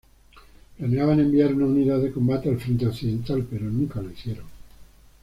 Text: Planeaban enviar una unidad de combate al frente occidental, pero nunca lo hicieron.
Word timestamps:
Planeaban 0.77 1.19
enviar 1.19 1.53
una 1.53 1.67
unidad 1.67 1.99
de 1.99 2.11
combate 2.11 2.49
al 2.49 2.59
frente 2.59 2.87
occidental, 2.87 3.45
pero 3.47 3.65
nunca 3.65 4.01
lo 4.01 4.09
hicieron. 4.09 4.47